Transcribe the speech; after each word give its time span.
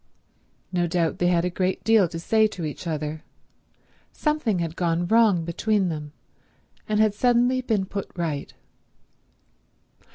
No 0.71 0.87
doubt 0.87 1.19
they 1.19 1.27
had 1.27 1.45
a 1.45 1.51
great 1.51 1.83
deal 1.83 2.07
to 2.07 2.17
say 2.17 2.47
to 2.47 2.65
each 2.65 2.87
other; 2.87 3.23
something 4.11 4.57
had 4.57 4.75
gone 4.75 5.05
wrong 5.05 5.45
between 5.45 5.89
them, 5.89 6.11
and 6.89 6.99
had 6.99 7.13
suddenly 7.13 7.61
been 7.61 7.85
put 7.85 8.11
right. 8.15 8.51